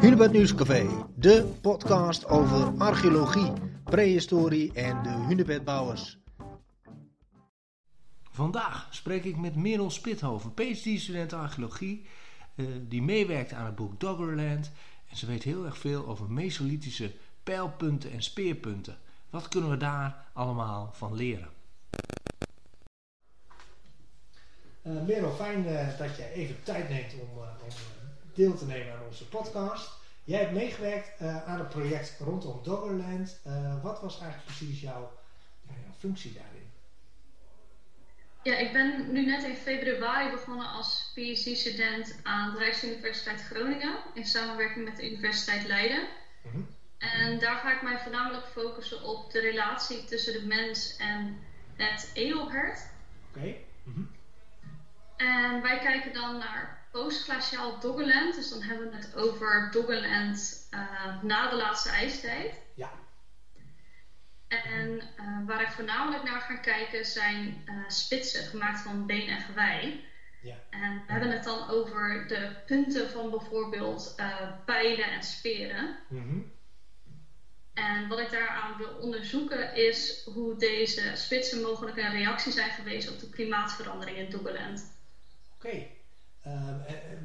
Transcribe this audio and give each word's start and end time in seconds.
Hunebed 0.00 0.32
Nieuwscafé, 0.32 0.86
de 1.14 1.52
podcast 1.60 2.26
over 2.26 2.78
archeologie, 2.78 3.52
prehistorie 3.84 4.72
en 4.72 5.02
de 5.02 5.08
hunebedbouwers. 5.08 6.18
Vandaag 8.30 8.88
spreek 8.90 9.24
ik 9.24 9.36
met 9.36 9.56
Merel 9.56 9.90
Spithoven, 9.90 10.54
PhD-student 10.54 11.32
archeologie, 11.32 12.06
eh, 12.54 12.66
die 12.88 13.02
meewerkt 13.02 13.52
aan 13.52 13.66
het 13.66 13.74
boek 13.74 14.00
Doggerland. 14.00 14.70
En 15.10 15.16
ze 15.16 15.26
weet 15.26 15.42
heel 15.42 15.64
erg 15.64 15.78
veel 15.78 16.06
over 16.06 16.30
mesolithische 16.30 17.12
pijlpunten 17.42 18.12
en 18.12 18.22
speerpunten. 18.22 18.98
Wat 19.30 19.48
kunnen 19.48 19.70
we 19.70 19.76
daar 19.76 20.26
allemaal 20.32 20.90
van 20.92 21.14
leren? 21.14 21.48
Uh, 24.82 25.02
Merel, 25.06 25.32
fijn 25.32 25.66
uh, 25.66 25.98
dat 25.98 26.16
je 26.16 26.32
even 26.32 26.62
tijd 26.62 26.88
neemt 26.88 27.12
om, 27.12 27.38
uh, 27.38 27.44
om 27.64 28.03
deel 28.34 28.56
te 28.56 28.66
nemen 28.66 28.94
aan 28.94 29.06
onze 29.06 29.28
podcast. 29.28 29.90
Jij 30.24 30.38
hebt 30.38 30.52
meegewerkt 30.52 31.20
aan 31.20 31.58
het 31.58 31.68
project 31.68 32.16
rondom 32.18 32.60
Doggerland. 32.62 33.40
wat 33.82 34.00
was 34.00 34.20
eigenlijk 34.20 34.44
precies 34.44 34.80
jouw, 34.80 35.12
jouw 35.66 35.94
functie 35.98 36.32
daarin? 36.32 36.72
Ja, 38.44 38.56
ik 38.56 38.72
ben 38.72 39.12
nu 39.12 39.26
net 39.26 39.42
in 39.42 39.56
februari 39.56 40.30
begonnen 40.30 40.68
als 40.68 41.10
PhD-student 41.14 42.20
aan 42.22 42.52
de 42.52 42.58
Rijksuniversiteit 42.58 43.42
Groningen 43.42 43.96
in 44.14 44.24
samenwerking 44.24 44.84
met 44.84 44.96
de 44.96 45.10
Universiteit 45.10 45.66
Leiden. 45.66 46.08
Mhm. 46.42 46.60
En 46.98 47.38
daar 47.38 47.56
ga 47.56 47.74
ik 47.74 47.82
mij 47.82 47.98
voornamelijk 47.98 48.46
focussen 48.46 49.02
op 49.02 49.32
de 49.32 49.40
relatie 49.40 50.04
tussen 50.04 50.32
de 50.32 50.46
mens 50.46 50.96
en 50.96 51.38
het 51.76 52.10
edelhert. 52.14 52.80
Oké. 53.28 53.54
Mhm. 53.82 54.02
En 55.16 55.62
wij 55.62 55.78
kijken 55.78 56.12
dan 56.12 56.38
naar 56.38 56.83
postglaciaal 56.94 57.80
Doggerland. 57.80 58.34
Dus 58.34 58.50
dan 58.50 58.62
hebben 58.62 58.90
we 58.90 58.96
het 58.96 59.14
over 59.14 59.68
Doggerland 59.72 60.68
uh, 60.70 61.22
na 61.22 61.50
de 61.50 61.56
laatste 61.56 61.88
ijstijd. 61.88 62.60
Ja. 62.74 62.90
En 64.48 64.90
uh, 64.90 65.46
waar 65.46 65.62
ik 65.62 65.68
voornamelijk 65.68 66.22
naar 66.22 66.40
ga 66.40 66.56
kijken 66.56 67.04
zijn 67.04 67.64
uh, 67.66 67.88
spitsen 67.88 68.44
gemaakt 68.44 68.80
van 68.80 69.06
been 69.06 69.28
en 69.28 69.40
gewei. 69.40 70.04
Ja. 70.42 70.54
En 70.70 71.02
we 71.06 71.12
hebben 71.12 71.30
het 71.30 71.44
dan 71.44 71.68
over 71.68 72.24
de 72.28 72.56
punten 72.66 73.10
van 73.10 73.30
bijvoorbeeld 73.30 74.14
pijlen 74.64 75.10
en 75.10 75.22
speren. 75.22 75.98
Mm 76.08 76.52
En 77.74 78.08
wat 78.08 78.18
ik 78.18 78.30
daaraan 78.30 78.76
wil 78.76 78.96
onderzoeken 79.00 79.74
is 79.74 80.24
hoe 80.24 80.56
deze 80.56 81.12
spitsen 81.14 81.62
mogelijk 81.62 81.96
een 81.96 82.10
reactie 82.10 82.52
zijn 82.52 82.70
geweest 82.70 83.10
op 83.10 83.20
de 83.20 83.30
klimaatverandering 83.30 84.16
in 84.16 84.30
Doggerland. 84.30 84.98
Oké. 85.54 85.68
Eh, 85.68 85.82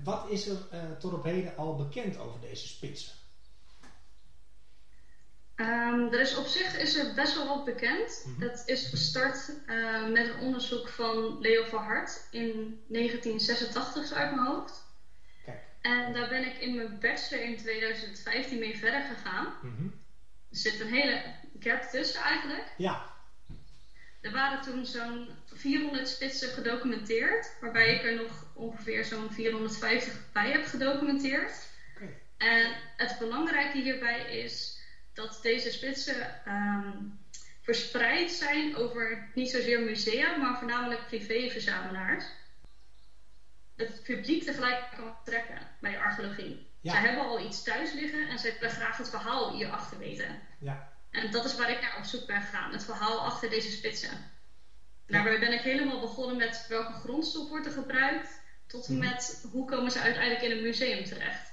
wat 0.03 0.29
is 0.29 0.47
er 0.47 0.57
uh, 0.73 0.79
tot 0.99 1.13
op 1.13 1.23
heden 1.23 1.57
al 1.57 1.75
bekend 1.75 2.17
over 2.17 2.39
deze 2.39 2.67
spitsen? 2.67 3.13
Um, 5.55 6.13
er 6.13 6.19
is 6.19 6.35
op 6.35 6.45
zich 6.45 6.77
is 6.77 6.95
er 6.95 7.13
best 7.13 7.35
wel 7.35 7.47
wat 7.47 7.65
bekend. 7.65 8.25
Mm 8.25 8.41
Het 8.41 8.63
is 8.65 8.87
gestart 8.87 9.51
uh, 9.67 10.07
met 10.07 10.27
een 10.27 10.39
onderzoek 10.39 10.89
van 10.89 11.39
Leo 11.39 11.63
van 11.63 11.83
Hart 11.83 12.27
in 12.31 12.81
1986 12.87 14.17
uit 14.17 14.35
mijn 14.35 14.47
hoofd. 14.47 14.83
Kijk. 15.45 15.61
En 15.81 16.13
daar 16.13 16.29
ben 16.29 16.45
ik 16.45 16.57
in 16.57 16.75
mijn 16.75 16.99
bachelor 16.99 17.43
in 17.43 17.57
2015 17.57 18.59
mee 18.59 18.77
verder 18.77 19.01
gegaan. 19.01 19.53
Mm 19.61 19.75
-hmm. 19.75 19.93
Er 20.49 20.57
zit 20.57 20.79
een 20.79 20.93
hele 20.93 21.21
gap 21.59 21.81
tussen 21.81 22.21
eigenlijk. 22.21 22.73
Ja. 22.77 23.05
Er 24.21 24.31
waren 24.31 24.61
toen 24.61 24.85
zo'n 24.85 25.29
400 25.45 26.09
spitsen 26.09 26.49
gedocumenteerd, 26.49 27.51
waarbij 27.61 27.95
ik 27.95 28.03
er 28.03 28.15
nog 28.15 28.45
ongeveer 28.59 29.05
zo'n 29.05 29.31
450 29.31 30.31
bij 30.31 30.51
heb 30.51 30.65
gedocumenteerd. 30.65 31.67
Okay. 31.95 32.17
En 32.37 32.75
het 32.97 33.15
belangrijke 33.19 33.77
hierbij 33.77 34.37
is 34.41 34.79
dat 35.13 35.39
deze 35.41 35.71
spitsen 35.71 36.41
um, 36.47 37.19
verspreid 37.61 38.31
zijn 38.31 38.75
over 38.75 39.29
niet 39.33 39.49
zozeer 39.49 39.81
musea, 39.81 40.37
maar 40.37 40.57
voornamelijk 40.57 41.07
privéverzamelaars. 41.07 42.25
Het 43.75 44.03
publiek 44.03 44.43
tegelijk 44.43 44.83
kan 44.95 45.15
trekken 45.23 45.59
bij 45.79 45.99
archeologie. 45.99 46.67
Ja. 46.81 46.91
Zij 46.91 47.01
hebben 47.01 47.25
al 47.25 47.45
iets 47.45 47.63
thuis 47.63 47.93
liggen 47.93 48.27
en 48.27 48.39
ze 48.39 48.53
willen 48.59 48.75
graag 48.75 48.97
het 48.97 49.09
verhaal 49.09 49.51
hierachter 49.51 49.97
weten. 49.97 50.39
Ja. 50.59 50.93
En 51.11 51.31
dat 51.31 51.45
is 51.45 51.55
waar 51.55 51.71
ik 51.71 51.81
naar 51.81 51.97
op 51.97 52.03
zoek 52.03 52.27
ben 52.27 52.41
gegaan, 52.41 52.71
het 52.71 52.83
verhaal 52.83 53.19
achter 53.19 53.49
deze 53.49 53.71
spitsen. 53.71 54.31
Daarbij 55.05 55.39
ben 55.39 55.53
ik 55.53 55.61
helemaal 55.61 55.99
begonnen 55.99 56.37
met 56.37 56.65
welke 56.67 56.93
grondstof 56.93 57.49
wordt 57.49 57.65
er 57.65 57.71
gebruikt, 57.71 58.41
tot 58.69 58.87
en 58.87 58.97
met 58.97 59.45
hoe 59.51 59.65
komen 59.65 59.91
ze 59.91 59.99
uiteindelijk 59.99 60.43
in 60.43 60.51
een 60.51 60.63
museum 60.63 61.03
terecht. 61.03 61.51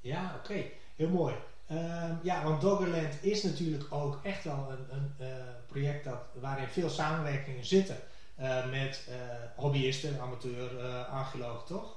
Ja, 0.00 0.34
oké, 0.38 0.64
heel 0.96 1.08
mooi. 1.08 1.34
Uh, 1.70 2.10
ja, 2.22 2.42
want 2.42 2.60
Doggerland 2.60 3.14
is 3.20 3.42
natuurlijk 3.42 3.92
ook 3.92 4.20
echt 4.22 4.44
wel 4.44 4.70
een, 4.70 4.96
een 4.96 5.14
uh, 5.20 5.34
project 5.66 6.04
dat, 6.04 6.20
waarin 6.34 6.68
veel 6.68 6.88
samenwerkingen 6.88 7.64
zitten 7.64 7.98
uh, 8.40 8.70
met 8.70 9.06
eh, 9.08 9.16
hobbyisten, 9.56 10.20
amateur, 10.20 10.84
archeologen, 11.04 11.66
toch? 11.66 11.96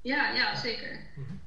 Ja, 0.00 0.32
ja, 0.32 0.56
zeker. 0.56 1.00
Mm 1.14 1.24
-hmm. 1.24 1.40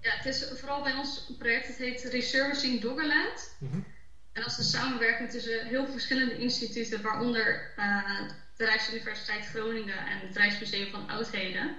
Ja, 0.00 0.10
het 0.10 0.26
is 0.26 0.48
vooral 0.54 0.82
bij 0.82 0.94
ons 0.94 1.32
project, 1.38 1.66
het 1.66 1.76
heet 1.76 2.02
Resurfacing 2.02 2.80
Doggerland. 2.80 3.56
Mm 3.58 3.70
-hmm. 3.70 3.84
En 4.32 4.42
dat 4.42 4.50
is 4.50 4.58
een 4.58 4.64
samenwerking 4.64 5.30
tussen 5.30 5.66
heel 5.66 5.86
verschillende 5.86 6.38
instituten, 6.38 7.02
waaronder 7.02 7.72
de 8.60 8.66
Rijksuniversiteit 8.66 9.46
Groningen 9.46 10.06
en 10.06 10.20
het 10.20 10.36
Rijksmuseum 10.36 10.90
van 10.90 11.08
Oudheden. 11.08 11.76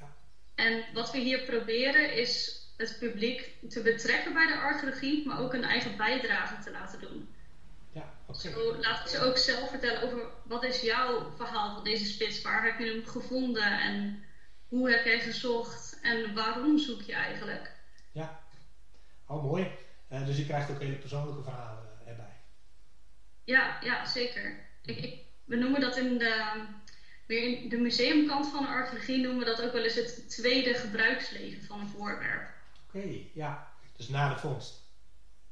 Ja. 0.00 0.14
En 0.54 0.84
wat 0.92 1.12
we 1.12 1.18
hier 1.18 1.40
proberen 1.44 2.14
is 2.14 2.62
het 2.76 2.96
publiek 2.98 3.56
te 3.68 3.82
betrekken 3.82 4.32
bij 4.32 4.46
de 4.46 4.54
archeologie, 4.54 5.26
maar 5.26 5.40
ook 5.40 5.52
een 5.52 5.64
eigen 5.64 5.96
bijdrage 5.96 6.62
te 6.62 6.70
laten 6.70 7.00
doen. 7.00 7.34
Ja, 7.92 8.14
okay. 8.26 8.52
Zo 8.52 8.76
laten 8.76 9.10
ze 9.10 9.18
ook 9.18 9.36
zelf 9.36 9.70
vertellen 9.70 10.02
over 10.02 10.26
wat 10.42 10.64
is 10.64 10.80
jouw 10.80 11.30
verhaal 11.36 11.74
van 11.74 11.84
deze 11.84 12.04
spits, 12.04 12.42
waar 12.42 12.64
heb 12.64 12.78
je 12.78 12.86
hem 12.86 13.06
gevonden 13.06 13.80
en 13.80 14.24
hoe 14.68 14.90
heb 14.90 15.04
jij 15.04 15.20
gezocht 15.20 15.98
en 16.02 16.34
waarom 16.34 16.78
zoek 16.78 17.02
je 17.02 17.14
eigenlijk? 17.14 17.72
Ja, 18.12 18.40
oh 19.26 19.42
mooi. 19.42 19.70
Uh, 20.12 20.26
dus 20.26 20.36
je 20.36 20.46
krijgt 20.46 20.70
ook 20.70 20.80
hele 20.80 20.96
persoonlijke 20.96 21.42
verhalen 21.42 21.88
erbij. 22.06 22.36
Ja, 23.44 23.78
ja 23.82 24.06
zeker. 24.06 24.66
Ik, 24.82 24.98
ik, 24.98 25.23
we 25.44 25.56
noemen 25.56 25.80
dat 25.80 25.96
in 25.96 26.18
de, 26.18 26.64
weer 27.26 27.62
in 27.62 27.68
de 27.68 27.76
museumkant 27.76 28.48
van 28.48 28.62
de 28.62 28.68
archeologie 28.68 29.20
noemen 29.20 29.38
we 29.38 29.44
dat 29.44 29.62
ook 29.62 29.72
wel 29.72 29.82
eens 29.82 29.94
het 29.94 30.30
tweede 30.30 30.74
gebruiksleven 30.74 31.64
van 31.64 31.80
een 31.80 31.88
voorwerp. 31.88 32.48
Oké, 32.86 32.96
okay, 32.96 33.30
ja. 33.34 33.72
Dus 33.96 34.08
na 34.08 34.28
de 34.28 34.40
vondst. 34.40 34.82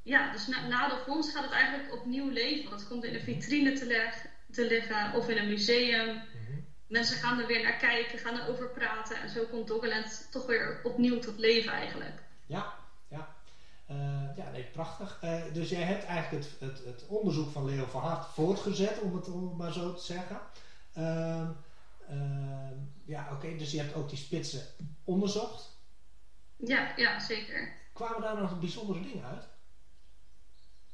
Ja, 0.02 0.32
dus 0.32 0.46
na, 0.46 0.66
na, 0.66 0.88
de 0.88 1.02
vondst 1.06 1.32
gaat 1.32 1.44
het 1.44 1.52
eigenlijk 1.52 1.92
opnieuw 1.92 2.28
leven. 2.28 2.68
Want 2.68 2.80
het 2.80 2.88
komt 2.88 3.04
in 3.04 3.14
een 3.14 3.20
vitrine 3.20 3.72
te, 3.72 3.86
leg, 3.86 4.26
te 4.50 4.66
liggen 4.66 5.12
of 5.14 5.28
in 5.28 5.36
een 5.36 5.48
museum. 5.48 6.06
Mm 6.06 6.46
-hmm. 6.46 6.64
Mensen 6.86 7.16
gaan 7.16 7.40
er 7.40 7.46
weer 7.46 7.62
naar 7.62 7.76
kijken, 7.76 8.18
gaan 8.18 8.40
erover 8.40 8.68
praten. 8.68 9.16
En 9.16 9.28
zo 9.28 9.44
komt 9.44 9.68
Doggerland 9.68 10.28
toch 10.30 10.46
weer 10.46 10.80
opnieuw 10.82 11.18
tot 11.18 11.38
leven 11.38 11.72
eigenlijk. 11.72 12.22
Ja. 12.46 12.74
Uh, 13.92 14.36
ja, 14.36 14.50
nee, 14.50 14.64
prachtig. 14.64 15.20
Uh, 15.24 15.42
dus 15.52 15.68
jij 15.68 15.82
hebt 15.82 16.04
eigenlijk 16.04 16.44
het, 16.44 16.60
het, 16.60 16.84
het, 16.84 17.06
onderzoek 17.06 17.50
van 17.50 17.64
Leo 17.64 17.84
van 17.84 18.00
Hart 18.00 18.26
voortgezet, 18.26 19.00
om 19.00 19.14
het, 19.14 19.28
om 19.28 19.48
het 19.48 19.56
maar 19.56 19.72
zo 19.72 19.94
te 19.94 20.04
zeggen. 20.04 20.40
Uh, 20.98 21.48
ja, 23.04 23.24
oké, 23.24 23.34
okay, 23.34 23.58
dus 23.58 23.70
je 23.70 23.78
hebt 23.78 23.94
ook 23.94 24.08
die 24.08 24.18
spitsen 24.18 24.62
onderzocht. 25.04 25.80
Ja, 26.56 26.92
ja, 26.96 27.20
zeker. 27.20 27.72
Kwamen 27.92 28.20
daar 28.20 28.40
nog 28.40 28.60
bijzondere 28.60 29.00
dingen 29.00 29.24
uit? 29.24 29.44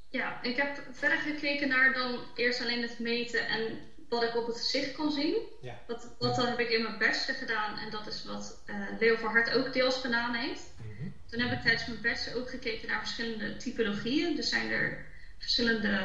Ja, 0.08 0.42
ik 0.42 0.56
heb 0.56 0.82
verder 0.92 1.18
gekeken 1.18 1.68
naar 1.68 1.92
dan 1.92 2.18
eerst 2.34 2.60
alleen 2.60 2.82
het 2.82 2.98
meten 2.98 3.48
en 3.48 3.78
wat 4.08 4.22
ik 4.22 4.36
op 4.36 4.46
het 4.46 4.56
gezicht 4.56 4.92
kon 4.92 5.10
zien. 5.10 5.36
Ja. 5.60 5.78
Dat, 5.86 6.14
dat 6.18 6.36
heb 6.36 6.58
ik 6.58 6.70
in 6.70 6.82
mijn 6.82 6.98
bachelor 6.98 7.38
gedaan 7.38 7.78
en 7.78 7.90
dat 7.90 8.06
is 8.06 8.24
wat 8.24 8.62
uh, 8.66 8.76
Leo 8.98 9.16
van 9.16 9.30
Hart 9.30 9.54
ook 9.54 9.72
deels 9.72 9.96
gedaan 9.96 10.34
heeft. 10.34 10.74
Mm 10.82 10.96
-hmm. 10.98 11.12
Toen 11.26 11.40
heb 11.40 11.52
ik 11.52 11.62
tijdens 11.62 11.86
mijn 11.86 12.00
bachelor 12.00 12.40
ook 12.40 12.50
gekeken 12.50 12.88
naar 12.88 12.98
verschillende 12.98 13.56
typologieën. 13.56 14.36
Dus 14.36 14.48
zijn 14.48 14.70
er 14.70 15.06
verschillende 15.38 16.00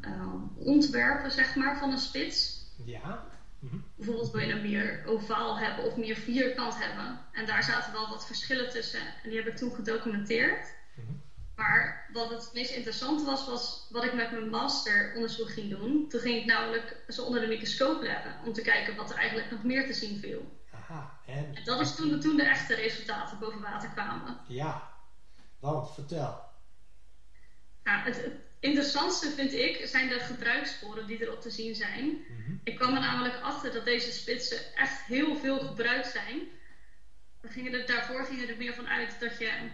uh, 0.00 0.34
ontwerpen 0.54 1.30
zeg 1.30 1.54
maar, 1.54 1.78
van 1.78 1.90
een 1.90 1.98
spits. 1.98 2.66
Ja. 2.84 3.32
Mm 3.58 3.68
-hmm. 3.68 3.84
Bijvoorbeeld 3.96 4.30
wil 4.30 4.40
je 4.40 4.52
een 4.52 4.70
meer 4.70 5.02
ovaal 5.06 5.58
hebben 5.58 5.84
of 5.84 5.96
meer 5.96 6.16
vierkant 6.16 6.78
hebben. 6.78 7.20
En 7.32 7.46
daar 7.46 7.62
zaten 7.62 7.92
wel 7.92 8.08
wat 8.08 8.26
verschillen 8.26 8.70
tussen 8.70 9.00
en 9.22 9.30
die 9.30 9.38
heb 9.38 9.46
ik 9.46 9.56
toen 9.56 9.74
gedocumenteerd. 9.74 10.74
Mm 10.94 11.04
-hmm. 11.06 11.22
Maar 11.56 12.06
wat 12.12 12.30
het 12.30 12.50
meest 12.52 12.70
interessante 12.70 13.24
was, 13.24 13.46
was 13.46 13.86
wat 13.90 14.04
ik 14.04 14.14
met 14.14 14.30
mijn 14.30 14.48
masteronderzoek 14.48 15.50
ging 15.50 15.70
doen. 15.78 16.08
Toen 16.08 16.20
ging 16.20 16.40
ik 16.40 16.44
namelijk 16.46 16.96
ze 17.08 17.22
onder 17.22 17.40
de 17.40 17.46
microscoop 17.46 18.02
leggen 18.02 18.36
om 18.44 18.52
te 18.52 18.62
kijken 18.62 18.96
wat 18.96 19.10
er 19.10 19.16
eigenlijk 19.16 19.50
nog 19.50 19.64
meer 19.64 19.86
te 19.86 19.92
zien 19.92 20.20
viel. 20.20 20.62
Aha, 20.72 21.18
en... 21.26 21.54
en 21.54 21.64
dat 21.64 21.80
is 21.80 21.94
toen, 21.94 22.20
toen 22.20 22.36
de 22.36 22.42
echte 22.42 22.74
resultaten 22.74 23.38
boven 23.38 23.60
water 23.60 23.88
kwamen. 23.88 24.38
Ja, 24.48 24.92
want 25.58 25.94
vertel. 25.94 26.42
Het, 27.82 28.16
het 28.16 28.32
interessantste 28.60 29.30
vind 29.30 29.52
ik 29.52 29.86
zijn 29.86 30.08
de 30.08 30.18
gebruikssporen 30.18 31.06
die 31.06 31.22
erop 31.22 31.40
te 31.40 31.50
zien 31.50 31.74
zijn. 31.74 32.04
Mm 32.04 32.44
-hmm. 32.44 32.60
Ik 32.64 32.76
kwam 32.76 32.94
er 32.94 33.00
namelijk 33.00 33.40
achter 33.40 33.72
dat 33.72 33.84
deze 33.84 34.12
spitsen 34.12 34.74
echt 34.74 35.04
heel 35.04 35.36
veel 35.36 35.58
gebruikt 35.58 36.10
zijn. 36.10 36.40
we 37.40 37.48
gingen 37.48 37.72
er, 37.72 37.86
daarvoor 37.86 38.24
gingen 38.24 38.48
er 38.48 38.56
meer 38.56 38.74
van 38.74 38.88
uit 38.88 39.20
dat 39.20 39.38
je 39.38 39.70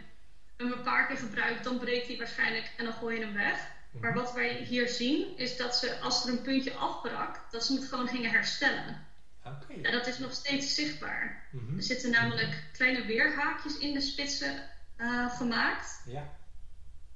hem 0.60 0.72
een 0.72 0.82
paar 0.82 1.06
keer 1.06 1.16
gebruikt, 1.16 1.64
dan 1.64 1.78
breekt 1.78 2.06
hij 2.06 2.16
waarschijnlijk 2.16 2.72
en 2.76 2.84
dan 2.84 2.94
gooi 2.94 3.18
je 3.18 3.24
hem 3.24 3.34
weg. 3.34 3.68
Maar 4.00 4.10
mhm. 4.10 4.20
wat 4.20 4.32
wij 4.32 4.54
hier 4.54 4.88
zien 4.88 5.36
is 5.36 5.56
dat 5.56 5.76
ze, 5.76 5.98
als 6.00 6.24
er 6.24 6.30
een 6.30 6.42
puntje 6.42 6.74
afbrak, 6.74 7.40
dat 7.50 7.64
ze 7.64 7.74
het 7.74 7.84
gewoon 7.84 8.08
gingen 8.08 8.30
herstellen. 8.30 9.06
Okay. 9.44 9.82
En 9.82 9.92
dat 9.92 10.06
is 10.06 10.18
nog 10.18 10.32
steeds 10.32 10.74
zichtbaar. 10.74 11.48
Mhm. 11.50 11.76
Er 11.76 11.82
zitten 11.82 12.10
namelijk 12.10 12.62
kleine 12.72 13.04
weerhaakjes 13.04 13.78
in 13.78 13.94
de 13.94 14.00
spitsen 14.00 14.68
uh, 14.96 15.36
gemaakt. 15.36 16.02
Ja. 16.06 16.38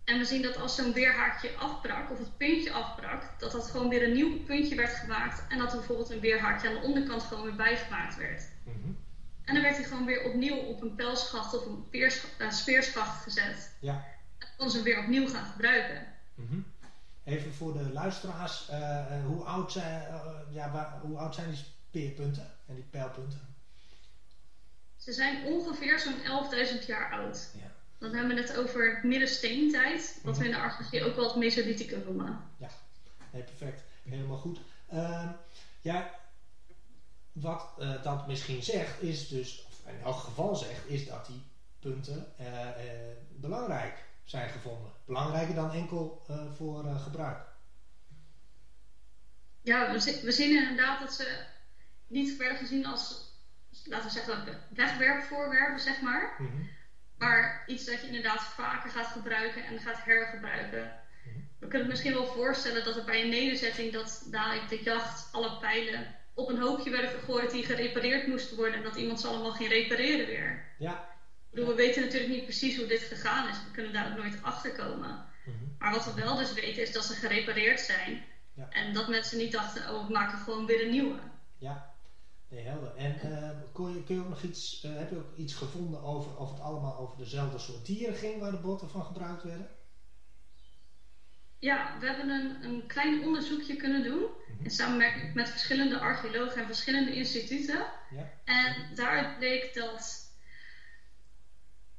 En 0.04 0.18
we 0.18 0.24
zien 0.24 0.42
dat 0.42 0.56
als 0.56 0.74
zo'n 0.74 0.92
weerhaakje 0.92 1.54
afbrak, 1.56 2.10
of 2.10 2.18
het 2.18 2.36
puntje 2.36 2.72
afbrak, 2.72 3.22
dat 3.38 3.52
dat 3.52 3.70
gewoon 3.70 3.88
weer 3.88 4.02
een 4.02 4.12
nieuw 4.12 4.42
puntje 4.42 4.74
werd 4.74 4.94
gemaakt. 4.94 5.42
En 5.48 5.58
dat 5.58 5.72
er 5.72 5.78
bijvoorbeeld 5.78 6.10
een 6.10 6.20
weerhaakje 6.20 6.68
aan 6.68 6.74
de 6.74 6.80
onderkant 6.80 7.22
gewoon 7.22 7.44
weer 7.44 7.54
bijgemaakt 7.54 8.16
werd. 8.16 8.48
Mhm. 8.64 8.92
En 9.44 9.54
dan 9.54 9.62
werd 9.62 9.76
hij 9.76 9.84
gewoon 9.84 10.06
weer 10.06 10.22
opnieuw 10.22 10.56
op 10.56 10.82
een 10.82 10.94
pijlschacht 10.94 11.54
of 11.54 11.66
een 11.66 11.86
uh, 12.38 12.50
speerschacht 12.50 13.22
gezet. 13.22 13.70
Ja. 13.80 14.04
En 14.38 14.48
kon 14.56 14.70
ze 14.70 14.76
hem 14.76 14.84
weer 14.84 14.98
opnieuw 14.98 15.28
gaan 15.28 15.46
gebruiken. 15.46 16.06
Mhm. 16.34 16.58
Even 17.24 17.54
voor 17.54 17.72
de 17.72 17.92
luisteraars, 17.92 18.68
uh, 18.70 19.24
hoe, 19.26 19.44
oud 19.44 19.72
zijn, 19.72 20.02
ja, 20.50 20.70
waar, 20.70 20.98
hoe 21.00 21.18
oud 21.18 21.34
zijn 21.34 21.48
die 21.48 21.64
speerpunten 21.88 22.50
en 22.66 22.74
die 22.74 22.84
pijlpunten? 22.90 23.40
Ze 24.96 25.12
zijn 25.12 25.44
ongeveer 25.44 25.98
zo'n 25.98 26.18
11.000 26.80 26.86
jaar 26.86 27.12
oud. 27.12 27.50
Ja. 27.54 27.72
Dan 27.98 28.14
hebben 28.14 28.36
we 28.36 28.42
het 28.42 28.56
over 28.56 29.00
middensteentijd, 29.02 30.20
wat 30.22 30.38
we 30.38 30.44
in 30.44 30.50
de 30.50 30.56
archeologie 30.56 31.04
ook 31.04 31.16
wel 31.16 31.26
het 31.26 31.36
Mesolithicum 31.36 32.02
noemen. 32.04 32.40
Ja, 32.56 32.68
nee, 33.30 33.42
perfect. 33.42 33.82
Helemaal 34.08 34.36
goed. 34.36 34.58
Uh, 34.92 35.28
ja, 35.80 36.10
wat 37.34 37.74
uh, 37.78 38.02
dat 38.02 38.26
misschien 38.26 38.62
zegt, 38.62 39.02
is 39.02 39.28
dus, 39.28 39.64
of 39.66 39.86
in 39.86 40.00
elk 40.00 40.16
geval 40.16 40.56
zegt, 40.56 40.86
is 40.86 41.06
dat 41.06 41.26
die 41.26 41.42
punten 41.78 42.34
uh, 42.40 42.46
belangrijk 43.28 44.04
zijn 44.24 44.48
gevonden. 44.48 44.92
Belangrijker 45.06 45.54
dan 45.54 45.72
enkel 45.72 46.24
voor 46.56 46.84
gebruik. 46.84 47.46
Ja, 49.62 49.92
we, 49.92 50.20
we 50.22 50.32
zien 50.32 50.56
inderdaad 50.56 51.00
dat 51.00 51.14
ze 51.14 51.44
niet 52.06 52.36
werden 52.36 52.58
gezien 52.58 52.86
als, 52.86 53.32
laten 53.84 54.06
we 54.06 54.12
zeggen, 54.12 54.62
wegwerpvoorwerpen, 54.68 55.80
zeg 55.80 56.00
maar. 56.00 56.36
Mm 56.38 56.70
maar 57.24 57.62
iets 57.66 57.84
dat 57.84 58.00
je 58.00 58.06
inderdaad 58.06 58.42
vaker 58.42 58.90
gaat 58.90 59.06
gebruiken 59.06 59.64
en 59.64 59.78
gaat 59.78 60.04
hergebruiken. 60.04 60.92
Mhm. 61.24 61.38
We 61.58 61.68
kunnen 61.68 61.80
het 61.80 61.88
misschien 61.88 62.12
wel 62.12 62.26
voorstellen 62.26 62.84
dat 62.84 62.96
er 62.96 63.04
bij 63.04 63.22
een 63.22 63.28
nederzetting 63.28 63.92
dat 63.92 64.26
na 64.30 64.66
de 64.66 64.82
jacht 64.82 65.28
alle 65.32 65.58
pijlen 65.58 66.14
op 66.34 66.48
een 66.48 66.58
hoopje 66.58 66.90
werden 66.90 67.10
gegooid 67.10 67.50
die 67.50 67.64
gerepareerd 67.64 68.26
moesten 68.26 68.56
worden 68.56 68.74
en 68.74 68.82
dat 68.82 68.96
iemand 68.96 69.20
ze 69.20 69.26
allemaal 69.26 69.52
ging 69.52 69.68
repareren 69.68 70.26
weer. 70.26 70.64
Ja. 70.78 71.04
Bedoel, 71.50 71.66
we 71.68 71.74
weten 71.74 72.02
natuurlijk 72.02 72.32
niet 72.32 72.44
precies 72.44 72.76
hoe 72.76 72.86
dit 72.86 73.02
gegaan 73.02 73.48
is. 73.48 73.64
We 73.64 73.70
kunnen 73.70 73.92
daar 73.92 74.10
ook 74.10 74.16
nooit 74.16 74.42
achter 74.42 74.72
komen. 74.72 75.24
Mhm. 75.44 75.56
Maar 75.78 75.92
wat 75.92 76.04
we 76.04 76.20
wel 76.20 76.36
dus 76.36 76.52
weten 76.52 76.82
is 76.82 76.92
dat 76.92 77.04
ze 77.04 77.14
gerepareerd 77.14 77.80
zijn. 77.80 78.22
Ja. 78.52 78.68
En 78.70 78.92
dat 78.92 79.08
mensen 79.08 79.38
niet 79.38 79.52
dachten, 79.52 79.94
oh 79.94 80.06
we 80.06 80.12
maken 80.12 80.38
gewoon 80.38 80.66
weer 80.66 80.82
een 80.82 80.90
nieuwe. 80.90 81.18
Ja, 81.58 81.94
Nee, 82.54 82.64
helder. 82.64 82.94
En 82.96 83.14
uh, 83.24 83.50
kun, 83.72 83.94
je, 83.94 84.02
kun 84.02 84.14
je 84.14 84.20
ook 84.20 84.28
nog 84.28 84.42
iets, 84.42 84.84
uh, 84.84 84.96
heb 84.96 85.10
je 85.10 85.16
ook 85.16 85.36
iets 85.36 85.54
gevonden 85.54 86.02
over 86.02 86.36
of 86.36 86.50
het 86.50 86.60
allemaal 86.60 86.98
over 86.98 87.18
dezelfde 87.18 87.58
soort 87.58 87.86
dieren 87.86 88.14
ging 88.14 88.40
waar 88.40 88.50
de 88.50 88.56
botten 88.56 88.90
van 88.90 89.04
gebruikt 89.04 89.42
werden? 89.42 89.68
Ja, 91.64 91.96
we 92.00 92.06
hebben 92.06 92.28
een, 92.28 92.64
een 92.64 92.86
klein 92.86 93.22
onderzoekje 93.22 93.76
kunnen 93.76 94.02
doen 94.02 94.26
in 94.62 94.70
samenwerking 94.70 95.34
met 95.34 95.48
verschillende 95.48 95.98
archeologen 95.98 96.60
en 96.60 96.66
verschillende 96.66 97.14
instituten. 97.14 97.86
Ja. 98.10 98.30
En 98.44 98.94
daaruit 98.94 99.38
bleek 99.38 99.74
dat, 99.74 100.32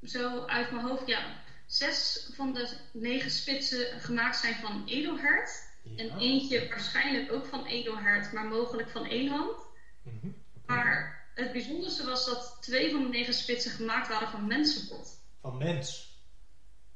zo 0.03 0.45
uit 0.45 0.71
mijn 0.71 0.85
hoofd, 0.85 1.07
ja, 1.07 1.43
zes 1.65 2.29
van 2.33 2.53
de 2.53 2.77
negen 2.93 3.31
spitsen 3.31 3.99
gemaakt 3.99 4.37
zijn 4.37 4.55
van 4.55 4.83
edelhert. 4.87 5.73
En 5.97 6.17
eentje 6.17 6.69
waarschijnlijk 6.69 7.31
ook 7.31 7.45
van 7.45 7.65
edelhert, 7.65 8.31
maar 8.31 8.45
mogelijk 8.45 8.89
van 8.89 9.05
eland. 9.05 9.57
Mhm. 10.01 10.29
Maar 10.65 11.25
het 11.33 11.51
bijzonderste 11.51 12.05
was 12.05 12.25
dat 12.25 12.57
twee 12.61 12.91
van 12.91 13.03
de 13.03 13.09
negen 13.09 13.33
spitsen 13.33 13.71
gemaakt 13.71 14.07
waren 14.07 14.27
van 14.29 14.47
mensenpot. 14.47 15.21
Van 15.41 15.57
mens? 15.57 16.13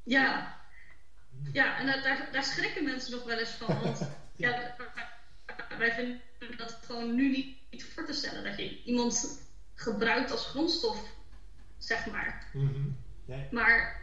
Ja. 0.03 0.58
Ja, 1.51 1.77
en 1.77 1.85
daar, 1.85 2.27
daar 2.31 2.43
schrikken 2.43 2.83
mensen 2.83 3.11
nog 3.11 3.23
wel 3.23 3.37
eens 3.37 3.49
van. 3.49 3.81
Want 3.81 4.09
ja. 4.35 4.75
wij 5.77 5.93
vinden 5.93 6.19
dat 6.57 6.77
gewoon 6.85 7.15
nu 7.15 7.29
niet, 7.29 7.47
niet, 7.69 7.83
voor 7.83 8.05
te 8.05 8.13
stellen. 8.13 8.43
Dat 8.43 8.57
je 8.57 8.83
iemand 8.83 9.39
gebruikt 9.73 10.31
als 10.31 10.45
grondstof, 10.45 11.13
zeg 11.77 12.05
maar. 12.05 12.45
Mhm. 12.53 12.89
nee. 13.25 13.47
Maar 13.51 14.01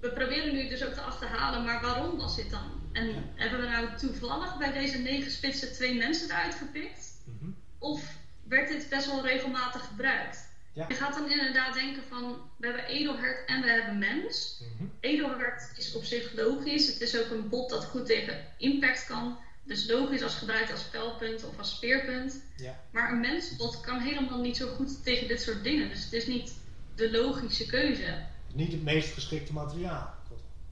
we 0.00 0.12
proberen 0.12 0.54
nu 0.54 0.68
dus 0.68 0.84
ook 0.84 0.92
te 0.92 1.00
achterhalen, 1.00 1.64
maar 1.64 1.80
waarom 1.80 2.16
was 2.16 2.36
dit 2.36 2.50
dan? 2.50 2.88
En 2.92 3.32
hebben 3.34 3.60
we 3.60 3.66
nou 3.66 3.96
toevallig 3.96 4.56
bij 4.56 4.72
deze 4.72 4.98
negen 4.98 5.30
spitsen 5.30 5.72
twee 5.72 5.96
mensen 5.96 6.30
eruit 6.30 6.54
gepikt? 6.54 7.22
Mhm. 7.24 7.50
Of 7.78 8.16
werd 8.48 8.68
dit 8.68 8.88
best 8.88 9.06
wel 9.06 9.26
regelmatig 9.26 9.86
gebruikt. 9.86 10.52
Je 10.74 10.94
gaat 10.94 11.14
dan 11.14 11.30
inderdaad 11.30 11.74
denken 11.74 12.02
van, 12.08 12.50
we 12.56 12.66
hebben 12.66 12.84
edelhert 12.84 13.46
en 13.46 13.62
we 13.62 13.70
hebben 13.70 13.98
mens. 13.98 14.62
Mm 14.78 14.92
Edelhert 15.00 15.72
is 15.76 15.94
op 15.94 16.04
zich 16.04 16.32
logisch. 16.32 16.86
Het 16.86 17.00
is 17.00 17.18
ook 17.18 17.30
een 17.30 17.48
bot 17.48 17.70
dat 17.70 17.84
goed 17.84 18.06
tegen 18.06 18.46
impact 18.58 19.06
kan. 19.06 19.38
Dus 19.64 19.88
logisch 19.88 20.22
als 20.22 20.34
gebruikt 20.34 20.70
als 20.70 20.82
pijlpunt 20.82 21.44
of 21.44 21.58
als 21.58 21.76
speerpunt. 21.76 22.42
Ja. 22.56 22.80
Maar 22.90 23.12
een 23.12 23.20
mensbot 23.20 23.80
kan 23.80 24.00
helemaal 24.00 24.40
niet 24.40 24.56
zo 24.56 24.74
goed 24.74 25.04
tegen 25.04 25.28
dit 25.28 25.42
soort 25.42 25.64
dingen. 25.64 25.88
Dus 25.88 26.04
het 26.04 26.12
is 26.12 26.26
niet 26.26 26.54
de 26.94 27.10
logische 27.10 27.66
keuze. 27.66 28.26
Niet 28.54 28.72
het 28.72 28.82
meest 28.82 29.12
geschikte 29.12 29.52
materiaal. 29.52 30.14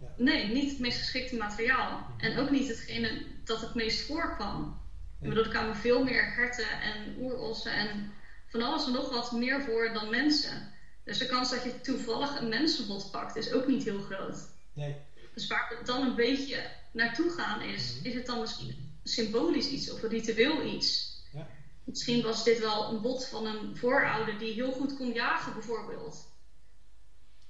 Ja. 0.01 0.07
Nee, 0.17 0.49
niet 0.49 0.71
het 0.71 0.79
meest 0.79 0.99
geschikte 0.99 1.37
materiaal. 1.37 1.99
Mhm. 1.99 2.25
En 2.25 2.39
ook 2.39 2.51
niet 2.51 2.69
hetgene 2.69 3.23
dat 3.45 3.61
het 3.61 3.75
meest 3.75 4.07
voorkwam. 4.07 4.81
Maar 5.21 5.37
er 5.37 5.49
kwamen 5.49 5.77
veel 5.77 6.05
meer 6.05 6.35
herten 6.35 6.81
en 6.81 7.15
oerossen 7.21 7.73
en 7.73 8.13
van 8.53 8.63
alles 8.63 8.87
en 8.87 8.93
nog 8.93 9.11
wat 9.11 9.33
meer 9.33 9.63
voor 9.63 9.93
dan 9.93 10.11
mensen. 10.11 10.73
Dus 11.05 11.19
de 11.19 11.27
kans 11.27 11.51
dat 11.51 11.63
je 11.63 11.81
toevallig 11.81 12.41
een 12.41 12.49
mensenbot 12.49 13.11
pakt 13.11 13.37
is 13.37 13.53
ook 13.53 13.67
niet 13.67 13.85
heel 13.85 14.01
groot. 14.01 14.49
Nee. 14.73 14.97
Dus 15.35 15.47
waar 15.47 15.77
we 15.79 15.85
dan 15.85 16.03
een 16.03 16.15
beetje 16.15 16.71
naartoe 16.91 17.31
gaan 17.31 17.61
is, 17.61 17.97
mhm. 17.97 18.07
is 18.07 18.15
het 18.15 18.27
dan 18.27 18.41
misschien 18.41 18.99
symbolisch 19.05 19.69
iets 19.69 19.91
of 19.91 20.03
een 20.03 20.09
ritueel 20.09 20.63
iets? 20.65 21.21
Ja. 21.33 21.47
Misschien 21.85 22.23
was 22.23 22.45
dit 22.45 22.59
wel 22.59 22.89
een 22.89 23.01
bot 23.01 23.27
van 23.27 23.47
een 23.47 23.77
voorouder 23.77 24.39
die 24.39 24.53
heel 24.53 24.73
goed 24.73 24.97
kon 24.97 25.13
jagen 25.13 25.53
bijvoorbeeld. 25.53 26.31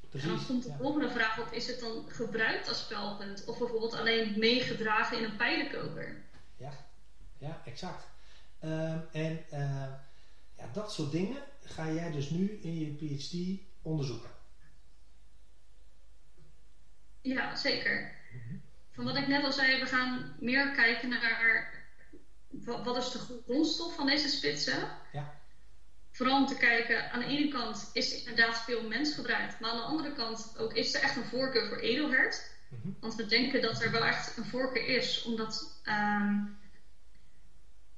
Precies, 0.08 0.28
en 0.28 0.36
dan 0.36 0.46
komt 0.46 0.64
de 0.64 0.74
volgende 0.78 1.10
vraag 1.10 1.40
op, 1.40 1.52
is 1.52 1.66
het 1.66 1.80
dan 1.80 2.04
gebruikt 2.08 2.68
als 2.68 2.78
spelpunt 2.78 3.44
of 3.44 3.58
bijvoorbeeld 3.58 3.94
alleen 3.94 4.38
meegedragen 4.38 5.18
in 5.18 5.24
een 5.24 5.36
pijlenkoker? 5.36 6.22
Ja, 6.56 6.72
ja, 7.38 7.62
exact. 7.64 8.04
Ehm, 8.60 8.98
en 9.12 9.44
uh, 9.52 9.92
ja, 10.62 10.72
dat 10.72 10.92
soort 10.92 11.12
dingen 11.12 11.42
ga 11.62 11.92
jij 11.92 12.10
dus 12.10 12.30
nu 12.30 12.58
in 12.62 12.78
je 12.78 12.94
PhD 12.94 13.62
onderzoeken. 13.82 14.30
Ja, 17.22 17.56
zeker. 17.56 18.14
Mhm. 18.32 18.56
Van 18.90 19.04
wat 19.04 19.16
ik 19.16 19.28
net 19.28 19.44
al 19.44 19.52
zei, 19.52 19.80
we 19.80 19.86
gaan 19.86 20.36
meer 20.40 20.70
kijken 20.70 21.08
naar 21.08 21.84
wat, 22.64 22.96
is 22.96 23.10
de 23.10 23.18
grondstof 23.44 23.94
van 23.94 24.06
deze 24.06 24.28
spitsen. 24.28 24.88
Ja. 25.12 25.40
Vooral 26.10 26.40
om 26.40 26.46
te 26.46 26.56
kijken, 26.56 27.12
aan 27.12 27.20
de 27.20 27.26
ene 27.26 27.48
kant 27.48 27.90
is 27.92 28.12
er 28.12 28.18
inderdaad 28.18 28.64
veel 28.64 28.88
mens 28.88 29.14
gebruikt, 29.14 29.60
maar 29.60 29.70
aan 29.70 29.76
de 29.76 29.82
andere 29.82 30.12
kant 30.12 30.54
ook 30.58 30.72
is 30.72 30.94
er 30.94 31.02
echt 31.02 31.16
een 31.16 31.24
voorkeur 31.24 31.68
voor 31.68 31.78
edelhert. 31.78 32.50
Mm 32.68 32.96
Want 33.00 33.14
we 33.14 33.26
denken 33.26 33.62
dat 33.62 33.82
er 33.82 33.90
wel 33.90 34.04
echt 34.04 34.36
een 34.36 34.44
voorkeur 34.44 34.86
is, 34.86 35.22
omdat 35.22 35.80
um, 35.84 36.56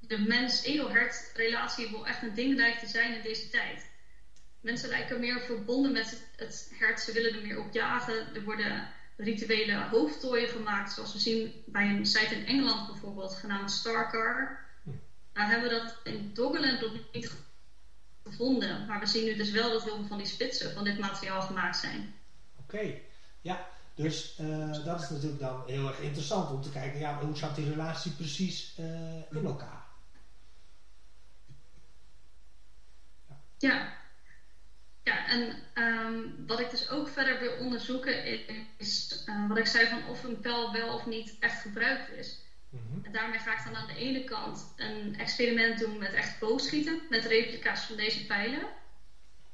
de 0.07 0.17
mens-edelhert 0.17 1.29
relatie 1.33 1.91
wel 1.91 2.05
echt 2.07 2.21
een 2.21 2.33
ding 2.33 2.55
lijkt 2.55 2.79
te 2.79 2.87
zijn 2.87 3.13
in 3.13 3.21
deze 3.21 3.47
tijd. 3.47 3.89
Mensen 4.59 4.89
lijken 4.89 5.19
meer 5.19 5.41
verbonden 5.41 5.91
met 5.91 6.21
het 6.35 6.67
hert, 6.69 6.99
ze 6.99 7.11
willen 7.11 7.33
er 7.33 7.41
meer 7.41 7.59
op 7.59 7.73
jagen. 7.73 8.35
Er 8.35 8.43
worden 8.43 8.87
rituele 9.17 9.87
hoofdtooien 9.91 10.49
gemaakt, 10.49 10.91
zoals 10.91 11.13
we 11.13 11.19
zien 11.19 11.63
bij 11.65 11.89
een 11.89 12.05
site 12.05 12.35
in 12.35 12.45
Engeland 12.45 12.87
bijvoorbeeld, 12.87 13.35
genaamd 13.35 13.71
Starcar. 13.71 14.59
Nou 15.33 15.49
hebben 15.49 15.69
we 15.69 15.75
dat 15.75 15.99
in 16.03 16.33
Doggerland 16.33 16.81
nog 16.81 16.91
niet 17.11 17.31
gevonden, 18.23 18.85
maar 18.85 18.99
we 18.99 19.05
zien 19.05 19.23
nu 19.23 19.35
dus 19.35 19.51
wel 19.51 19.71
dat 19.71 19.83
heel 19.83 19.95
veel 19.95 20.05
van 20.05 20.17
die 20.17 20.27
spitsen 20.27 20.73
van 20.73 20.83
dit 20.83 20.97
materiaal 20.97 21.41
gemaakt 21.41 21.77
zijn. 21.77 22.13
Oké, 22.59 22.93
ja. 23.41 23.73
Dus 23.95 24.37
uh, 24.41 24.83
dat 24.83 25.01
is 25.01 25.09
natuurlijk 25.09 25.39
dan 25.39 25.63
heel 25.65 25.87
erg 25.87 25.99
interessant 25.99 26.51
om 26.51 26.61
te 26.61 26.69
kijken, 26.69 26.99
ja, 26.99 27.19
hoe 27.19 27.37
zat 27.37 27.55
die 27.55 27.69
relatie 27.69 28.11
precies 28.11 28.75
uh, 28.79 28.85
in 29.31 29.45
elkaar? 29.45 29.84
Ja. 33.65 33.93
Ja, 35.03 35.27
en 35.27 35.41
um, 35.73 36.45
wat 36.47 36.59
ik 36.59 36.69
dus 36.69 36.89
ook 36.89 37.07
verder 37.07 37.39
wil 37.39 37.57
onderzoeken 37.57 38.23
is 38.77 39.23
uh, 39.25 39.47
wat 39.47 39.57
ik 39.57 39.65
zei 39.65 39.87
van 39.87 40.07
of 40.07 40.23
een 40.23 40.39
pijl 40.39 40.71
wel 40.71 40.93
of 40.93 41.05
niet 41.05 41.37
echt 41.39 41.61
gebruikt 41.61 42.09
is. 42.09 42.39
Mm 42.69 43.03
En 43.03 43.11
daarmee 43.11 43.39
ga 43.39 43.57
ik 43.57 43.63
dan 43.63 43.75
aan 43.75 43.87
de 43.87 43.95
ene 43.95 44.23
kant 44.23 44.73
een 44.75 45.15
experiment 45.17 45.79
doen 45.79 45.97
met 45.97 46.13
echt 46.13 46.39
boogschieten, 46.39 47.01
met 47.09 47.25
replica's 47.25 47.85
van 47.85 47.95
deze 47.95 48.25
pijlen. 48.25 48.67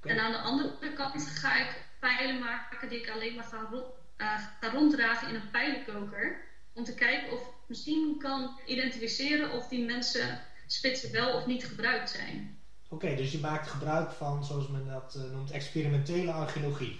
En 0.01 0.19
aan 0.19 0.31
de 0.31 0.37
andere 0.37 0.93
kant 0.93 1.27
ga 1.27 1.55
ik 1.55 1.81
pijlen 1.99 2.39
maken 2.39 2.89
die 2.89 2.99
ik 2.99 3.09
alleen 3.09 3.35
maar 3.35 3.43
ga, 3.43 3.69
uh, 4.17 4.39
ga 4.59 4.69
ronddragen 4.69 5.27
in 5.27 5.35
een 5.35 5.49
pijlenkoker. 5.49 6.41
Om 6.73 6.83
te 6.83 6.93
kijken 6.93 7.31
of 7.31 7.41
ik 7.41 7.53
misschien 7.65 8.15
kan 8.17 8.59
identificeren 8.65 9.51
of 9.51 9.67
die 9.67 9.85
mensen 9.85 10.39
spitsen 10.65 11.11
wel 11.11 11.33
of 11.33 11.45
niet 11.45 11.65
gebruikt 11.65 12.09
zijn. 12.09 12.60
Oké, 12.91 13.15
dus 13.15 13.31
je 13.31 13.39
maakt 13.39 13.67
gebruik 13.67 14.11
van, 14.11 14.45
zoals 14.45 14.67
men 14.67 14.85
dat 14.85 15.15
uh, 15.17 15.31
noemt, 15.31 15.51
experimentele 15.51 16.31
archeologie. 16.31 16.99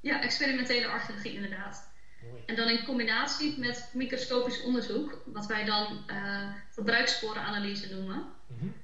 Ja, 0.00 0.22
experimentele 0.22 0.86
archeologie 0.86 1.32
inderdaad. 1.32 1.88
Mooi. 2.22 2.42
En 2.46 2.56
dan 2.56 2.68
in 2.68 2.84
combinatie 2.84 3.58
met 3.58 3.90
microscopisch 3.92 4.62
onderzoek, 4.62 5.22
wat 5.24 5.46
wij 5.46 5.64
dan 5.64 6.04
uh, 6.06 6.52
verbruikssporenanalyse 6.70 7.94
noemen. 7.94 8.24
Mm 8.46 8.74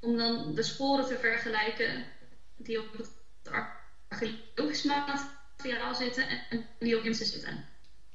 Om 0.00 0.16
dan 0.16 0.54
de 0.54 0.62
sporen 0.62 1.06
te 1.06 1.16
vergelijken 1.16 2.04
die 2.56 2.78
op 2.80 2.92
het 2.96 3.10
archeologisch 4.08 4.84
materiaal 4.84 5.94
zitten 5.94 6.28
en 6.50 6.66
die 6.78 6.96
op 6.96 7.02
mensen 7.02 7.26
zitten. 7.26 7.64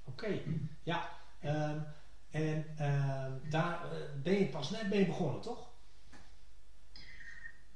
Oké, 0.04 0.42
ja. 0.84 1.10
Um, 1.44 1.86
en 2.32 2.66
uh, 2.80 3.50
daar 3.50 3.80
uh, 3.86 4.22
ben 4.24 4.40
je 4.40 4.46
pas 4.46 4.70
net 4.70 4.90
mee 4.90 5.06
begonnen, 5.06 5.42
toch? 5.42 5.74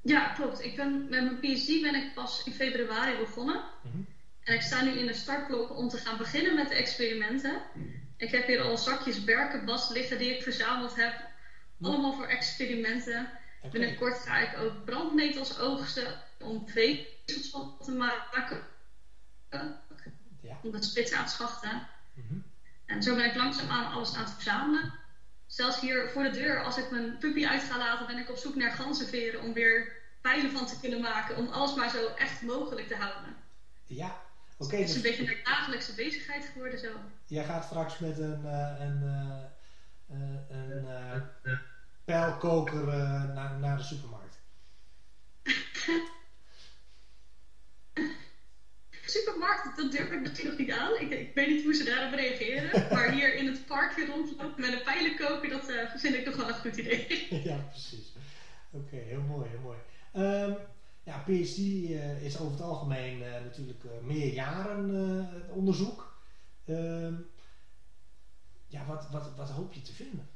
Ja, 0.01 0.33
klopt. 0.33 0.63
Ik 0.63 0.75
ben, 0.75 1.09
met 1.09 1.23
mijn 1.23 1.39
PhD 1.39 1.81
ben 1.81 1.95
ik 1.95 2.13
pas 2.13 2.43
in 2.45 2.53
februari 2.53 3.17
begonnen. 3.17 3.63
Mm 3.83 3.91
-hmm. 3.91 4.07
En 4.43 4.55
ik 4.55 4.61
sta 4.61 4.83
nu 4.83 4.91
in 4.91 5.05
de 5.05 5.13
startblok 5.13 5.77
om 5.77 5.89
te 5.89 5.97
gaan 5.97 6.17
beginnen 6.17 6.55
met 6.55 6.69
de 6.69 6.75
experimenten. 6.75 7.61
Ik 8.17 8.31
heb 8.31 8.47
hier 8.47 8.61
al 8.61 8.77
zakjes 8.77 9.23
berkenbast 9.23 9.89
liggen 9.89 10.17
die 10.17 10.35
ik 10.35 10.43
verzameld 10.43 10.95
heb. 10.95 11.27
Allemaal 11.81 12.13
voor 12.13 12.25
experimenten. 12.25 13.29
Okay. 13.57 13.71
Binnenkort 13.71 14.19
ga 14.19 14.37
ik 14.37 14.57
ook 14.57 14.85
brandnetels 14.85 15.59
oogsten 15.59 16.21
om 16.39 16.67
vezels 16.67 17.49
van 17.51 17.77
te 17.85 17.91
maken. 17.91 18.61
Ja. 20.41 20.59
Om 20.63 20.71
dat 20.71 20.85
spits 20.85 21.13
aan 21.13 21.25
te 21.25 21.31
schachten. 21.31 21.87
Mm 22.13 22.23
-hmm. 22.27 22.43
En 22.85 23.03
zo 23.03 23.15
ben 23.15 23.25
ik 23.25 23.35
langzaamaan 23.35 23.91
alles 23.91 24.15
aan 24.15 24.23
het 24.23 24.33
verzamelen. 24.33 24.93
Zelfs 25.49 25.79
hier 25.79 26.09
voor 26.09 26.23
de 26.23 26.29
deur, 26.29 26.63
als 26.63 26.77
ik 26.77 26.89
mijn 26.89 27.17
puppy 27.17 27.45
uit 27.45 27.63
ga 27.63 27.77
laten, 27.77 28.07
ben 28.07 28.17
ik 28.17 28.29
op 28.29 28.37
zoek 28.37 28.55
naar 28.55 28.71
ganzenveren 28.71 29.41
om 29.41 29.53
weer 29.53 29.91
pijlen 30.21 30.51
van 30.51 30.65
te 30.65 30.79
kunnen 30.79 30.99
maken. 30.99 31.35
Om 31.35 31.47
alles 31.47 31.73
maar 31.73 31.89
zo 31.89 32.13
echt 32.13 32.41
mogelijk 32.41 32.87
te 32.87 32.95
houden. 32.95 33.35
Ja, 33.85 34.15
oké. 34.53 34.63
Okay, 34.63 34.79
het 34.79 34.89
is 34.89 34.95
dus 34.95 35.03
een 35.03 35.09
beetje 35.09 35.33
een 35.33 35.39
dagelijkse 35.43 35.93
bezigheid 35.93 36.45
geworden 36.45 36.79
zo. 36.79 36.99
Jij 37.25 37.43
gaat 37.43 37.63
straks 37.63 37.97
met 37.97 38.17
een, 38.17 38.45
uh, 38.45 38.79
een, 38.79 39.01
uh, 40.09 40.37
een 40.47 40.85
uh, 41.43 41.53
pijlkoker 42.05 42.83
naar, 43.33 43.57
naar 43.57 43.77
de 43.77 43.83
supermarkt. 43.83 44.39
supermarkt, 49.09 49.77
dat 49.77 49.91
durf 49.91 50.11
ik 50.11 50.21
natuurlijk 50.21 50.57
niet 50.57 50.71
aan. 50.71 50.99
Ik, 50.99 51.09
ik, 51.09 51.33
weet 51.33 51.47
niet 51.47 51.63
hoe 51.63 51.73
ze 51.73 51.83
daarop 51.83 52.13
reageren. 52.13 52.87
Maar 52.93 53.11
hier 53.11 53.35
in 53.35 53.47
het 53.47 53.65
parkje 53.65 54.05
rondlopen 54.05 54.61
met 54.61 54.73
een 54.73 54.83
pijlen 54.83 55.15
koken, 55.15 55.49
dat 55.49 55.69
uh, 55.69 55.95
vind 55.95 56.15
ik 56.15 56.25
toch 56.25 56.35
wel 56.35 56.47
een 56.47 56.53
goed 56.53 56.77
idee. 56.77 57.27
ja, 57.49 57.57
precies. 57.57 58.13
Oké, 58.71 58.95
heel 58.95 59.21
mooi, 59.21 59.49
heel 59.49 59.59
mooi. 59.59 59.77
Um, 60.13 60.57
ja, 61.03 61.17
PhD 61.17 61.57
uh, 61.57 62.23
is 62.23 62.39
over 62.39 62.51
het 62.51 62.61
algemeen 62.61 63.19
uh, 63.19 63.31
natuurlijk 63.31 63.83
meer 64.01 64.33
jaren 64.33 65.31
onderzoek. 65.49 66.17
Um, 66.65 67.29
ja, 68.67 68.85
wat, 68.85 69.09
wat, 69.11 69.35
wat 69.35 69.49
hoop 69.49 69.73
je 69.73 69.81
te 69.81 69.93
vinden? 69.93 70.29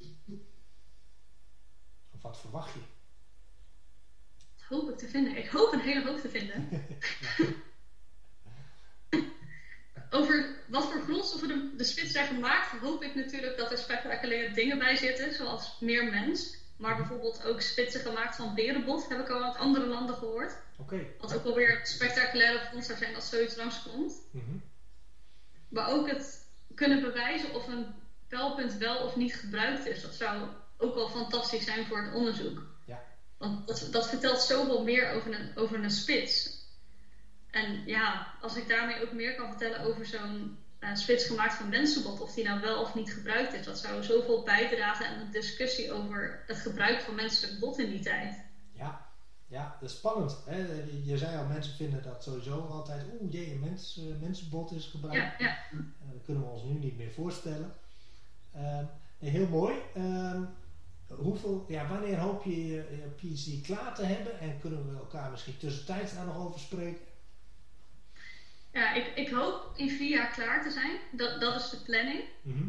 Of 2.11 2.21
wat 2.21 2.39
verwacht 2.39 2.73
je? 2.73 2.79
Wat 4.55 4.79
hoop 4.79 4.89
ik 4.89 4.97
te 4.97 5.07
vinden? 5.07 5.37
Ik 5.37 5.47
hoop 5.47 5.73
een 5.73 5.79
hele 5.79 6.05
hoop 6.05 6.19
te 6.19 6.29
vinden. 6.29 6.69
ja 7.21 7.53
over 10.13 10.55
wat 10.67 10.91
voor 10.91 11.01
grondstoffen 11.01 11.77
de, 11.77 11.83
gemaakt, 12.33 12.71
hoop 12.81 13.03
ik 13.03 13.15
natuurlijk 13.15 13.57
dat 13.57 13.71
er 13.71 13.77
spectaculaire 13.77 14.53
dingen 14.53 14.77
bij 14.77 14.95
zitten, 14.95 15.33
zoals 15.33 15.77
meer 15.79 16.05
mens. 16.05 16.61
Maar 16.77 16.95
bijvoorbeeld 16.95 17.45
ook 17.45 17.61
spitsen 17.61 18.01
gemaakt 18.01 18.35
van 18.35 18.55
berenbot, 18.55 19.09
heb 19.09 19.19
ik 19.19 19.29
al 19.29 19.43
uit 19.43 19.57
andere 19.57 19.85
landen 19.85 20.15
gehoord. 20.15 20.55
Okay. 20.77 21.15
Wat 21.19 21.35
ook 21.35 21.43
wel 21.43 21.55
weer 21.55 21.79
spectaculaire 21.83 22.59
vondst 22.69 22.87
zou 22.87 22.99
zijn 22.99 23.15
als 23.15 23.29
zoiets 23.29 23.55
langskomt. 23.55 24.13
Mm 24.31 24.61
Maar 25.69 25.89
ook 25.89 26.09
het 26.09 26.47
kunnen 26.75 27.01
bewijzen 27.01 27.53
of 27.53 27.67
een 27.67 27.85
pijlpunt 28.27 28.73
wel 28.73 28.97
of 28.97 29.15
niet 29.15 29.35
gebruikt 29.35 29.85
is. 29.85 30.01
Dat 30.01 30.13
zou 30.13 30.47
ook 30.77 30.95
wel 30.95 31.09
fantastisch 31.09 31.65
zijn 31.65 31.85
voor 31.85 32.03
het 32.03 32.13
onderzoek. 32.13 32.65
Ja. 32.85 33.03
Want 33.37 33.67
dat, 33.67 33.87
dat 33.91 34.09
vertelt 34.09 34.41
zoveel 34.41 34.83
meer 34.83 35.11
over 35.11 35.39
een, 35.39 35.57
over 35.57 35.83
een 35.83 35.91
spits. 35.91 36.61
En 37.51 37.83
ja, 37.85 38.33
als 38.41 38.55
ik 38.55 38.67
daarmee 38.67 39.01
ook 39.01 39.11
meer 39.11 39.35
kan 39.35 39.49
vertellen 39.49 39.79
over 39.79 40.05
zo'n 40.05 40.57
uh, 40.83 40.95
spits 40.95 41.25
gemaakt 41.25 41.53
van 41.53 41.69
mensenbot, 41.69 42.21
of 42.21 42.33
die 42.33 42.43
nou 42.43 42.61
wel 42.61 42.81
of 42.81 42.95
niet 42.95 43.13
gebruikt 43.13 43.53
is, 43.53 43.65
dat 43.65 43.77
zou 43.77 44.03
zoveel 44.03 44.43
bijdragen 44.43 45.07
aan 45.07 45.25
de 45.25 45.29
discussie 45.39 45.91
over 45.91 46.43
het 46.47 46.57
gebruik 46.57 47.01
van 47.01 47.15
menselijk 47.15 47.59
bot 47.59 47.79
in 47.79 47.89
die 47.89 47.99
tijd. 47.99 48.45
Ja, 48.71 49.07
ja 49.47 49.77
dat 49.79 49.89
is 49.89 49.95
spannend. 49.95 50.37
Hè? 50.45 50.57
Je 51.03 51.17
zei 51.17 51.37
al, 51.37 51.45
mensen 51.45 51.73
vinden 51.73 52.03
dat 52.03 52.23
sowieso 52.23 52.59
altijd, 52.61 53.05
oeh 53.21 53.31
jee, 53.31 53.51
een 53.51 53.59
mens, 53.59 53.97
uh, 53.97 54.21
mensenbot 54.21 54.71
is 54.71 54.85
gebruikt. 54.85 55.39
Ja, 55.39 55.45
ja. 55.45 55.57
Uh, 55.71 55.79
dat 56.11 56.23
kunnen 56.23 56.43
we 56.43 56.49
ons 56.49 56.63
nu 56.63 56.73
niet 56.73 56.97
meer 56.97 57.11
voorstellen. 57.11 57.73
Ehm, 58.53 58.85
heel 59.19 59.47
mooi. 59.47 59.75
Ehm, 59.93 60.43
hoeveel, 61.07 61.65
ja, 61.67 61.87
wanneer 61.87 62.17
hoop 62.17 62.43
je 62.43 62.67
je 62.67 63.11
PhD 63.15 63.61
klaar 63.61 63.95
te 63.95 64.05
hebben 64.05 64.39
en 64.39 64.59
kunnen 64.59 64.89
we 64.89 64.97
elkaar 64.97 65.31
misschien 65.31 65.57
tussentijds 65.57 66.13
daar 66.13 66.25
nog 66.25 66.37
over 66.47 66.59
spreken? 66.59 67.12
Ja, 68.73 68.93
ik, 68.93 69.11
ik 69.15 69.29
hoop 69.29 69.71
in 69.75 69.89
vier 69.89 70.09
jaar 70.09 70.31
klaar 70.31 70.63
te 70.63 70.71
zijn. 70.71 70.97
Dat, 71.11 71.41
dat 71.41 71.55
is 71.55 71.69
de 71.69 71.77
planning. 71.77 72.23
Mhm. 72.41 72.63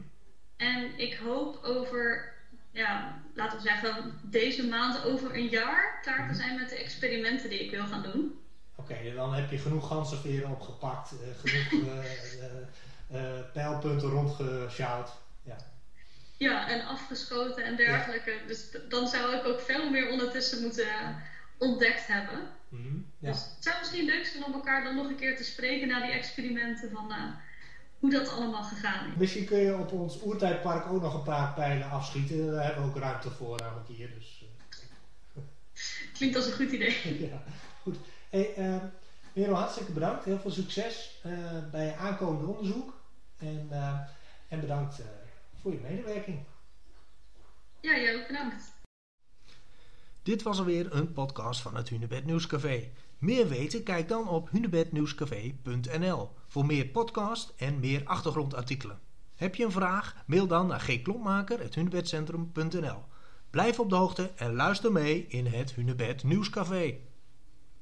En 0.57 0.99
ik 0.99 1.15
hoop 1.15 1.65
over, 1.65 2.33
ja, 2.71 3.23
laten 3.35 3.57
we 3.57 3.63
zeggen, 3.63 4.21
deze 4.23 4.67
maand 4.67 5.05
over 5.05 5.35
een 5.35 5.49
jaar 5.49 5.99
klaar 6.03 6.27
te 6.27 6.33
mhm. 6.33 6.35
zijn 6.35 6.59
met 6.59 6.69
de 6.69 6.77
experimenten 6.77 7.51
die 7.51 7.65
ik 7.65 7.71
wil 7.71 7.87
gaan 7.87 8.03
doen. 8.03 8.39
Oké, 8.75 9.15
dan 9.15 9.35
heb 9.35 9.51
je 9.51 9.59
genoeg 9.59 9.87
ganzenveren 9.87 10.51
opgepakt, 10.51 11.13
uh, 11.13 11.19
genoeg 11.41 11.73
uh, 11.73 12.05
uh, 13.21 13.41
pijlpunten 13.53 14.09
rondgesjouwd. 14.09 15.11
Ja. 15.43 15.57
ja, 16.37 16.69
en 16.69 16.87
afgeschoten 16.87 17.65
en 17.65 17.77
dergelijke. 17.77 18.33
Dus 18.47 18.71
dan 18.89 19.09
zou 19.09 19.35
ik 19.37 19.47
ook 19.47 19.61
veel 19.61 19.91
meer 19.91 20.11
ondertussen 20.11 20.63
moeten 20.63 20.87
ontdekt 21.59 22.07
hebben. 22.07 22.49
Mhm, 22.69 22.97
ja. 23.19 23.31
Dus 23.31 23.45
het 23.55 23.65
zou 23.65 23.79
misschien 23.79 24.05
leuk 24.05 24.27
zijn 24.27 24.45
om 24.45 24.53
elkaar 24.53 24.85
dan 24.85 24.97
nog 24.97 25.09
een 25.09 25.17
keer 25.17 25.37
te 25.37 25.45
spreken 25.45 25.89
na 25.89 26.01
die 26.01 26.13
experimenten 26.13 26.91
van 26.91 27.11
uh, 27.11 27.25
hoe 27.99 28.11
dat 28.11 28.29
allemaal 28.29 28.63
gegaan 28.63 29.11
is. 29.11 29.17
Misschien 29.17 29.45
kun 29.45 29.59
je 29.59 29.77
op 29.77 29.93
ons 29.93 30.23
oertijdpark 30.23 30.87
ook 30.87 31.03
nog 31.03 31.15
een 31.15 31.23
paar 31.23 31.53
pijlen 31.53 31.91
afschieten. 31.91 32.53
Daar 32.53 32.65
hebben 32.65 32.83
we 32.83 32.89
ook 32.89 32.97
ruimte 32.97 33.31
voor 33.31 33.59
namelijk 33.61 33.89
hier. 33.89 34.15
Dus, 34.15 34.45
uh. 35.37 35.43
Klinkt 36.17 36.37
als 36.37 36.47
een 36.47 36.53
goed 36.53 36.73
idee. 36.73 37.21
ja, 37.31 37.43
goed. 37.83 37.97
Hey, 38.31 38.55
uh, 38.59 38.83
Merel, 39.33 39.55
hartstikke 39.55 39.93
bedankt. 39.93 40.25
Heel 40.25 40.39
veel 40.39 40.51
succes 40.51 41.21
bij 41.71 41.85
je 41.85 41.97
aankomende 41.97 42.47
onderzoek. 42.47 43.03
En, 43.39 43.69
en 44.49 44.61
bedankt 44.61 45.03
voor 45.63 45.73
je 45.73 45.79
medewerking. 45.79 46.45
Ja, 47.81 47.99
jij 47.99 48.17
ook 48.17 48.27
bedankt. 48.27 48.73
Dit 50.25 50.43
was 50.43 50.59
alweer 50.59 50.95
een 50.95 51.13
podcast 51.13 51.61
van 51.61 51.77
het 51.77 51.89
Hunebed 51.89 52.25
Nieuwscafé. 52.25 52.91
Meer 53.19 53.49
weten? 53.49 53.83
Kijk 53.83 54.09
dan 54.09 54.29
op 54.29 54.51
hunebednieuwscafé.nl 54.51 56.31
voor 56.49 56.67
meer 56.67 56.87
podcast 56.87 57.53
en 57.57 57.81
meer 57.81 58.03
achtergrondartikelen. 58.05 58.99
Heb 59.35 59.55
je 59.55 59.65
een 59.65 59.71
vraag? 59.71 60.17
Mail 60.27 60.47
dan 60.47 60.67
naar 60.67 60.81
gklompmaker.hunebedcentrum.nl 60.81 63.03
Blijf 63.51 63.81
op 63.81 63.91
de 63.91 63.95
hoogte 63.95 64.31
en 64.37 64.55
luister 64.55 64.93
mee 64.93 65.27
in 65.27 65.47
het 65.47 65.75
Hunebed 65.75 66.23
Nieuwscafé. 66.23 66.97